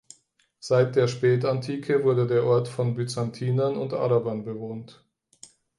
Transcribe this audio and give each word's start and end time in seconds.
Seit 0.59 0.95
der 0.95 1.07
Spätantike 1.07 2.03
wurde 2.03 2.25
der 2.25 2.43
Ort 2.43 2.67
von 2.67 2.95
Byzantinern 2.95 3.77
und 3.77 3.93
Arabern 3.93 4.43
bewohnt. 4.43 5.05